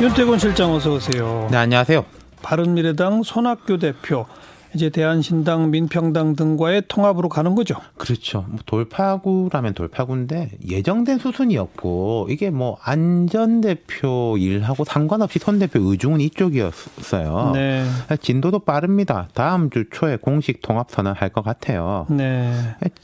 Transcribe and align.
윤태곤 0.00 0.38
실장 0.38 0.72
어서 0.74 0.92
오세요. 0.94 1.48
네, 1.50 1.56
안녕하세요. 1.56 2.04
바른미래당 2.42 3.22
손학규 3.22 3.78
대표 3.78 4.26
이제 4.74 4.90
대한신당, 4.90 5.70
민평당 5.70 6.34
등과의 6.34 6.82
통합으로 6.88 7.28
가는 7.28 7.54
거죠. 7.54 7.76
그렇죠. 7.96 8.44
뭐 8.48 8.58
돌파구라면 8.66 9.72
돌파구인데 9.74 10.50
예정된 10.68 11.18
수순이었고 11.18 12.26
이게 12.28 12.50
뭐 12.50 12.76
안전 12.82 13.60
대표 13.60 14.36
일하고 14.36 14.84
상관없이 14.84 15.38
손 15.38 15.60
대표 15.60 15.78
의중은 15.80 16.20
이쪽이었어요. 16.20 17.52
네. 17.54 17.84
진도도 18.20 18.58
빠릅니다. 18.60 19.28
다음 19.32 19.70
주 19.70 19.88
초에 19.90 20.16
공식 20.16 20.60
통합 20.60 20.90
선언할 20.90 21.28
것 21.28 21.42
같아요. 21.44 22.06
네. 22.10 22.52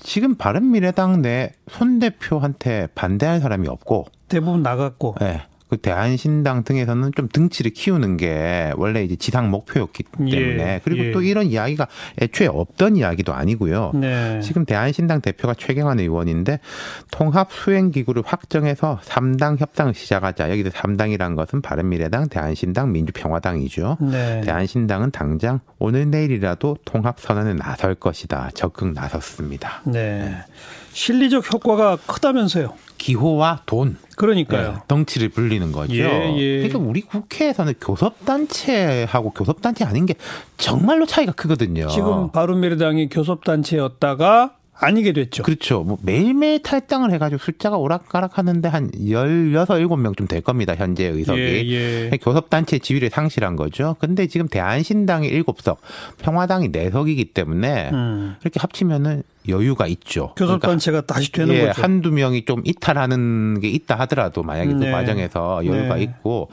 지금 0.01 0.35
바른미래당 0.35 1.23
내 1.23 1.53
손 1.71 2.01
대표한테 2.01 2.89
반대할 2.97 3.39
사람이 3.39 3.69
없고 3.69 4.07
대부분 4.29 4.63
나갔고. 4.65 5.15
네. 5.21 5.43
그 5.71 5.77
대한신당 5.77 6.65
등에서는 6.65 7.13
좀 7.15 7.29
등치를 7.33 7.71
키우는 7.71 8.17
게 8.17 8.73
원래 8.77 9.05
이제 9.05 9.15
지상 9.15 9.51
목표였기 9.51 10.03
때문에 10.03 10.35
예, 10.35 10.81
그리고 10.83 11.05
예. 11.07 11.13
또 11.13 11.23
이런 11.23 11.47
이야기가 11.47 11.87
애초에 12.21 12.49
없던 12.49 12.97
이야기도 12.97 13.33
아니고요. 13.33 13.93
네. 13.95 14.41
지금 14.41 14.65
대한신당 14.65 15.21
대표가 15.21 15.55
최경환 15.55 16.01
의원인데 16.01 16.59
통합 17.13 17.53
수행 17.53 17.93
기구를 17.93 18.25
확정해서 18.27 18.99
3당 19.05 19.61
협상을 19.61 19.95
시작하자. 19.95 20.51
여기서 20.51 20.71
3당이란 20.71 21.37
것은 21.37 21.63
바른미래당, 21.63 22.29
대한신당, 22.29 22.91
민주평화당이죠. 22.91 23.99
네. 24.01 24.41
대한신당은 24.41 25.13
당장 25.13 25.61
오늘 25.79 26.11
내일이라도 26.11 26.79
통합 26.85 27.21
선언에 27.21 27.55
나설 27.55 27.95
것이다. 27.95 28.51
적극 28.55 28.93
나섰습니다. 28.93 29.83
네. 29.85 30.19
네. 30.25 30.37
실리적 30.93 31.53
효과가 31.53 31.97
크다면서요. 32.07 32.75
기호와 33.01 33.63
돈. 33.65 33.97
그러니까요. 34.17 34.73
네, 34.73 34.79
덩치를 34.87 35.31
불리는 35.31 35.73
거죠. 35.73 35.95
예, 35.95 36.37
예. 36.37 36.57
그러니까 36.59 36.79
우리 36.79 37.01
국회에서는 37.01 37.75
교섭단체하고 37.81 39.31
교섭단체 39.31 39.85
아닌 39.87 40.05
게 40.05 40.15
정말로 40.59 41.07
차이가 41.07 41.33
크거든요. 41.33 41.89
지금 41.89 42.31
바른미래당이 42.31 43.09
교섭단체였다가 43.09 44.57
아니게 44.75 45.13
됐죠. 45.13 45.43
그렇죠. 45.43 45.83
뭐 45.83 45.99
매일매일 46.03 46.63
탈당을 46.63 47.11
해가지고 47.13 47.39
숫자가 47.43 47.79
오락가락 47.79 48.37
하는데 48.39 48.67
한 48.69 48.91
16, 48.95 49.67
7명 49.67 50.17
좀될 50.17 50.43
겁니다. 50.43 50.75
현재 50.75 51.07
의석이. 51.07 51.41
예, 51.41 52.11
예. 52.13 52.19
교섭단체 52.21 52.79
지위를 52.79 53.09
상실한 53.11 53.57
거죠. 53.57 53.97
근데 53.99 54.27
지금 54.27 54.47
대한신당이 54.49 55.31
7석, 55.31 55.79
평화당이 56.19 56.71
4석이기 56.73 57.33
때문에 57.33 57.91
음. 57.93 58.37
이렇게 58.43 58.61
합치면은 58.61 59.23
여유가 59.49 59.87
있죠. 59.87 60.35
교섭단체가 60.37 61.03
그러니까 61.03 61.15
다시 61.15 61.33
되는 61.33 61.55
예, 61.55 61.67
거죠. 61.67 61.83
한두 61.83 62.11
명이 62.11 62.45
좀 62.45 62.63
이탈하는 62.65 63.61
게 63.61 63.69
있다 63.69 63.95
하더라도 64.01 64.43
만약에 64.43 64.73
그 64.73 64.79
네. 64.79 64.87
그 64.87 64.93
과정에서 64.93 65.65
여유가 65.65 65.97
네. 65.97 66.03
있고 66.03 66.51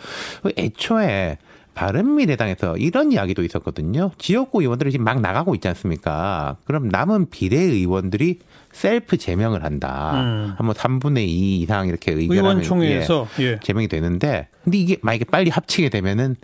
애초에 0.57 1.37
바른미래당에서 1.73 2.77
이런 2.77 3.11
이야기도 3.11 3.43
있었거든요. 3.43 4.09
지역구 4.17 4.61
의원들이 4.61 4.91
지금 4.91 5.05
막 5.05 5.21
나가고 5.21 5.53
있지 5.53 5.67
않습니까? 5.67 6.57
그럼 6.63 6.89
남은 6.89 7.29
비례의원들이 7.29 8.39
셀프 8.71 9.17
제명을 9.17 9.63
한다. 9.63 10.13
음. 10.15 10.53
한번 10.57 10.75
3분의 10.75 11.19
2 11.27 11.59
이상 11.59 11.87
이렇게 11.87 12.13
의결하면 12.13 12.51
의원총회에서 12.51 13.27
예, 13.39 13.43
예. 13.43 13.59
제명이 13.61 13.89
되는데 13.89 14.47
근데 14.63 14.77
이게 14.79 14.97
만약에 15.01 15.25
빨리 15.25 15.51
합치게 15.51 15.89
되면은 15.89 16.35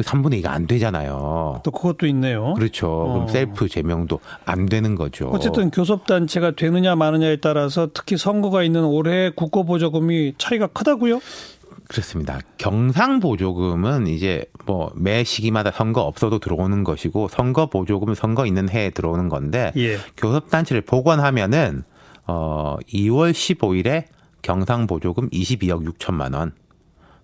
그 0.00 0.06
3분의 0.06 0.42
2가 0.42 0.48
안 0.48 0.66
되잖아요. 0.66 1.60
또 1.62 1.70
그것도 1.70 2.06
있네요. 2.06 2.54
그렇죠. 2.54 2.88
어. 2.90 3.12
그럼 3.12 3.28
셀프 3.28 3.68
제명도 3.68 4.20
안 4.46 4.64
되는 4.66 4.94
거죠. 4.94 5.28
어쨌든 5.28 5.70
교섭단체가 5.70 6.52
되느냐 6.52 6.96
마느냐에 6.96 7.36
따라서 7.36 7.88
특히 7.92 8.16
선거가 8.16 8.62
있는 8.62 8.84
올해 8.84 9.30
국고보조금이 9.30 10.34
차이가 10.38 10.66
크다고요? 10.68 11.20
그렇습니다. 11.88 12.38
경상 12.56 13.20
보조금은 13.20 14.06
이제 14.06 14.44
뭐 14.64 14.90
매 14.94 15.22
시기마다 15.24 15.70
선거 15.70 16.02
없어도 16.02 16.38
들어오는 16.38 16.82
것이고 16.84 17.28
선거 17.28 17.66
보조금은 17.66 18.14
선거 18.14 18.46
있는 18.46 18.70
해에 18.70 18.90
들어오는 18.90 19.28
건데 19.28 19.72
예. 19.76 19.98
교섭 20.16 20.48
단체를 20.50 20.82
복원하면은 20.82 21.82
어 22.26 22.76
2월 22.92 23.32
15일에 23.32 24.04
경상 24.42 24.86
보조금 24.86 25.28
22억 25.30 25.84
6천만 25.98 26.34
원 26.34 26.52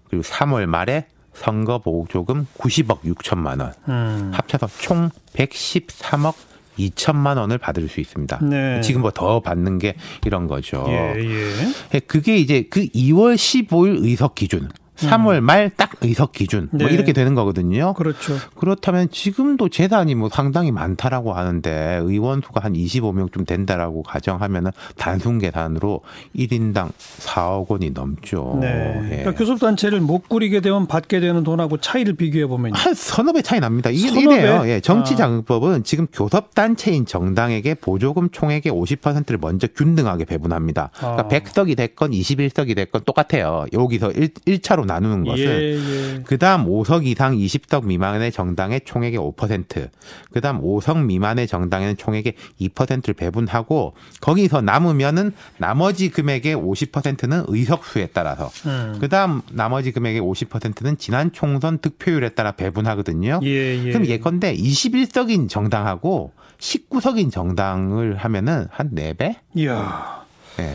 그리고 0.08 0.22
3월 0.24 0.66
말에 0.66 1.06
선거 1.36 1.78
보조금 1.78 2.46
90억 2.58 3.02
6천만 3.02 3.60
원 3.60 3.72
음. 3.88 4.30
합쳐서 4.34 4.68
총 4.80 5.10
113억 5.34 6.34
2천만 6.78 7.38
원을 7.38 7.58
받을 7.58 7.88
수 7.88 8.00
있습니다. 8.00 8.40
네. 8.42 8.80
지금 8.82 9.00
뭐더 9.00 9.40
받는 9.40 9.78
게 9.78 9.94
이런 10.24 10.46
거죠. 10.46 10.84
예, 10.88 11.14
예. 11.18 11.50
예 11.94 12.00
그게 12.00 12.36
이제 12.36 12.66
그 12.68 12.86
2월 12.88 13.34
15일 13.34 14.04
의석 14.04 14.34
기준 14.34 14.68
3월 14.96 15.40
말 15.40 15.66
딱 15.76 15.90
의석 16.00 16.32
기준 16.32 16.68
뭐 16.72 16.88
네. 16.88 16.94
이렇게 16.94 17.12
되는 17.12 17.34
거거든요. 17.34 17.92
그렇죠. 17.94 18.34
그렇다면 18.54 19.10
지금도 19.10 19.68
재단이 19.68 20.14
뭐 20.14 20.28
상당히 20.28 20.72
많다라고 20.72 21.32
하는데 21.32 22.00
의원 22.02 22.40
수가 22.40 22.60
한 22.62 22.72
25명 22.72 23.32
좀 23.32 23.44
된다라고 23.44 24.02
가정하면은 24.02 24.70
단순 24.96 25.38
계산으로 25.38 26.00
1인당 26.34 26.90
4억 27.18 27.68
원이 27.68 27.90
넘죠. 27.90 28.58
네. 28.60 29.00
예. 29.04 29.08
그러니까 29.08 29.34
교섭 29.34 29.58
단체를 29.60 30.00
못 30.00 30.28
꾸리게 30.28 30.60
되면 30.60 30.86
받게 30.86 31.20
되는 31.20 31.42
돈하고 31.44 31.78
차이를 31.78 32.14
비교해 32.14 32.46
보면 32.46 32.72
한 32.74 32.94
서너 32.94 33.32
배 33.32 33.42
차이 33.42 33.60
납니다. 33.60 33.90
이게 33.90 34.20
이래요. 34.20 34.62
예. 34.66 34.80
정치자금법은 34.80 35.80
아. 35.80 35.82
지금 35.84 36.06
교섭 36.12 36.54
단체인 36.54 37.04
정당에게 37.06 37.74
보조금 37.74 38.30
총액의 38.30 38.72
50%를 38.72 39.38
먼저 39.38 39.66
균등하게 39.66 40.24
배분합니다. 40.24 40.90
그러니까 40.96 41.22
아. 41.22 41.28
100석이 41.28 41.76
됐건 41.76 42.12
21석이 42.12 42.74
됐건 42.74 43.02
똑같아요. 43.04 43.66
여기서 43.72 44.10
1, 44.12 44.28
1차로 44.28 44.85
나누는 44.86 45.24
것은 45.24 45.44
예, 45.44 45.74
예. 45.74 46.22
그다음 46.22 46.66
5석 46.66 47.06
이상 47.06 47.36
20석 47.36 47.84
미만의 47.86 48.32
정당의 48.32 48.82
총액의 48.84 49.18
5%, 49.18 49.88
그다음 50.32 50.60
5석 50.62 51.04
미만의 51.04 51.46
정당에는 51.46 51.96
총액의 51.96 52.34
2%를 52.60 53.14
배분하고 53.14 53.94
거기서 54.20 54.60
남으면은 54.60 55.32
나머지 55.58 56.10
금액의 56.10 56.56
50%는 56.56 57.44
의석수에 57.48 58.08
따라서 58.12 58.50
음. 58.66 58.98
그다음 59.00 59.42
나머지 59.50 59.92
금액의 59.92 60.20
50%는 60.20 60.98
지난 60.98 61.32
총선 61.32 61.78
득표율에 61.78 62.30
따라 62.30 62.52
배분하거든요. 62.52 63.40
예, 63.42 63.84
예. 63.84 63.92
그럼 63.92 64.06
예컨대 64.06 64.54
21석인 64.54 65.48
정당하고 65.48 66.32
19석인 66.58 67.30
정당을 67.30 68.16
하면은 68.16 68.66
한 68.70 68.90
4배? 68.90 69.36
이야. 69.54 70.24
네. 70.56 70.74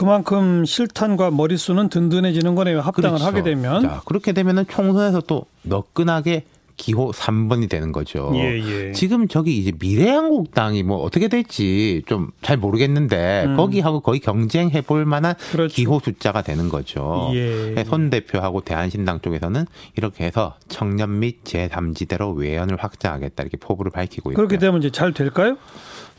그만큼 0.00 0.64
실탄과 0.64 1.30
머릿수는 1.30 1.90
든든해지는 1.90 2.54
거네요. 2.54 2.80
합당을 2.80 3.18
그렇죠. 3.18 3.22
하게 3.22 3.42
되면. 3.42 3.82
자, 3.82 4.00
그렇게 4.06 4.32
되면은 4.32 4.64
총선에서 4.66 5.20
또 5.26 5.44
너끈하게 5.60 6.46
기호 6.80 7.12
3번이 7.12 7.68
되는 7.68 7.92
거죠. 7.92 8.32
예, 8.34 8.58
예. 8.58 8.92
지금 8.92 9.28
저기 9.28 9.58
이제 9.58 9.72
미래한국당이 9.78 10.82
뭐 10.82 10.98
어떻게 11.02 11.28
될지 11.28 12.02
좀 12.06 12.30
잘 12.42 12.56
모르겠는데 12.56 13.44
음. 13.46 13.56
거기하고 13.56 14.00
거의 14.00 14.18
경쟁해 14.18 14.80
볼 14.82 15.04
만한 15.04 15.34
그렇죠. 15.52 15.74
기호 15.74 16.00
숫자가 16.00 16.42
되는 16.42 16.68
거죠. 16.68 17.30
예. 17.34 17.74
네, 17.74 17.84
손 17.84 18.10
대표하고 18.10 18.62
대한신당 18.62 19.20
쪽에서는 19.20 19.66
이렇게 19.96 20.24
해서 20.24 20.56
청년 20.68 21.18
및 21.20 21.44
제3지대로 21.44 22.34
외연을 22.34 22.76
확장하겠다 22.76 23.42
이렇게 23.42 23.56
포부를 23.56 23.92
밝히고 23.92 24.32
있고 24.32 24.36
그렇게 24.36 24.58
되면 24.58 24.80
이제 24.80 24.90
잘 24.90 25.12
될까요? 25.12 25.56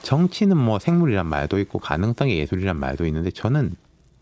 정치는 0.03 0.57
뭐 0.57 0.79
생물이란 0.79 1.25
말도 1.25 1.59
있고 1.59 1.79
가능성의 1.79 2.38
예술이란 2.38 2.78
말도 2.78 3.05
있는데 3.07 3.31
저는 3.31 3.75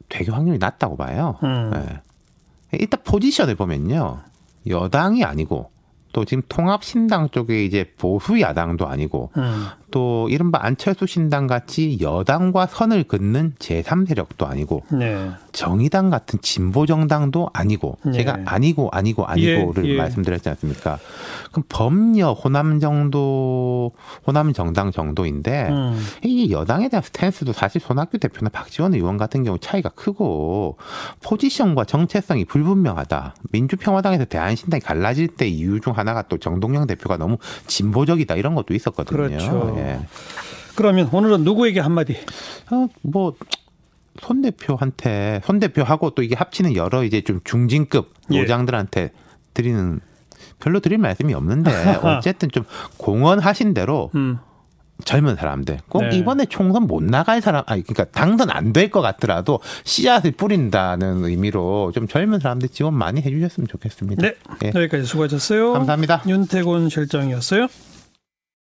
되게 0.08 0.32
확률이 0.32 0.58
낮다고 0.58 0.98
봐요. 0.98 1.38
음. 1.44 1.72
네. 1.74 2.80
일단 2.80 3.02
포지션을 3.04 3.56
보면요. 3.56 4.22
여당이 4.68 5.24
아니고 5.24 5.70
또 6.20 6.26
지금 6.26 6.44
통합신당 6.50 7.30
쪽에 7.30 7.64
이제 7.64 7.94
보수 7.98 8.42
야당도 8.42 8.86
아니고 8.88 9.32
음. 9.38 9.68
또 9.92 10.28
이른바 10.30 10.60
안철수 10.62 11.06
신당 11.06 11.48
같이 11.48 11.98
여당과 12.02 12.68
선을 12.68 13.04
긋는 13.04 13.54
제3세력도 13.60 14.48
아니고 14.48 14.84
네. 14.92 15.32
정의당 15.52 16.10
같은 16.10 16.40
진보 16.42 16.86
정당도 16.86 17.50
아니고 17.54 17.98
네. 18.06 18.12
제가 18.14 18.40
아니고 18.46 18.90
아니고 18.92 19.26
아니고를 19.26 19.86
예, 19.86 19.94
예. 19.94 19.98
말씀드렸지 19.98 20.50
않습니까? 20.50 21.00
그럼 21.52 21.64
범여 21.70 22.34
호남 22.34 22.80
정도 22.80 23.92
호남 24.26 24.54
정당 24.54 24.92
정도인데 24.92 25.70
음. 25.70 26.00
이 26.24 26.52
여당에 26.52 26.90
대한 26.90 27.04
스탠스도 27.04 27.54
사실 27.54 27.82
손학규 27.82 28.20
대표나 28.20 28.50
박지원 28.50 28.94
의원 28.94 29.18
같은 29.18 29.44
경우 29.44 29.58
차이가 29.60 29.90
크고 29.90 30.78
포지션과 31.24 31.86
정체성이 31.86 32.46
불분명하다. 32.46 33.36
민주평화당에서 33.52 34.26
대한신당이 34.26 34.82
갈라질 34.82 35.28
때 35.28 35.48
이유 35.48 35.80
중 35.82 35.98
하나가 35.98 36.22
또 36.24 36.38
정동영 36.38 36.88
대표가 36.88 37.18
너무 37.18 37.38
진보적이다 37.68 38.36
이런 38.36 38.56
것도 38.56 38.74
있었거든요. 38.74 39.28
그렇죠. 39.28 39.79
예. 39.80 40.00
그러면 40.76 41.10
오늘은 41.12 41.44
누구에게 41.44 41.80
한마디? 41.80 42.16
어, 42.72 42.88
뭐, 43.02 43.36
손 44.22 44.42
대표한테, 44.42 45.42
손 45.46 45.60
대표하고 45.60 46.12
또 46.12 46.24
이게 46.24 46.36
합치는 46.36 46.76
여러 46.76 47.04
이제 47.04 47.22
좀 47.22 47.40
중진급 47.44 48.14
예. 48.32 48.40
노장들한테 48.40 49.02
예. 49.02 49.12
드리는 49.54 50.00
별로 50.60 50.80
드릴 50.80 50.98
말씀이 50.98 51.34
없는데 51.34 51.72
어쨌든 52.04 52.50
좀 52.52 52.64
공헌하신 52.98 53.74
대로 53.74 54.12
음. 54.16 54.40
젊은 55.06 55.38
사람들 55.38 55.80
꼭 55.88 56.04
네. 56.10 56.18
이번에 56.18 56.46
총선 56.46 56.84
못 56.84 57.02
나갈 57.02 57.42
사람 57.42 57.64
아니 57.68 57.82
그러니까 57.84 58.04
당선 58.06 58.50
안 58.52 58.74
될 58.74 58.90
것 58.92 59.00
같더라도 59.00 59.62
씨앗을 59.86 60.32
뿌린다는 60.32 61.24
의미로 61.24 61.94
좀 61.96 62.06
젊은 62.06 62.40
사람들 62.42 62.68
지원 62.70 62.94
많이 62.96 63.22
해주셨으면 63.22 63.68
좋겠습니다. 63.68 64.22
네. 64.22 64.36
예. 64.66 64.68
여기까지 64.76 65.06
수고하셨어요. 65.06 65.72
감사합니다. 65.72 66.24
윤태곤 66.28 66.90
실장이었어요. 66.90 67.68